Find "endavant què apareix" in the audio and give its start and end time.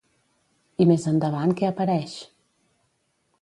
1.11-2.17